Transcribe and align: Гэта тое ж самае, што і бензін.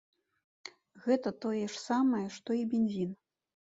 Гэта 1.03 1.33
тое 1.45 1.61
ж 1.71 1.81
самае, 1.89 2.25
што 2.39 2.49
і 2.61 2.67
бензін. 2.73 3.11